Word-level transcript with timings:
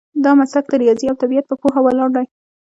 دا 0.23 0.31
مسلک 0.39 0.65
د 0.69 0.73
ریاضي 0.83 1.05
او 1.09 1.15
طبیعت 1.23 1.45
په 1.47 1.55
پوهه 1.61 1.79
ولاړ 1.83 2.09
دی. 2.15 2.25